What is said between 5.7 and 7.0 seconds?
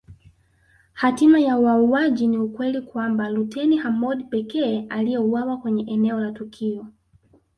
eneo la tukio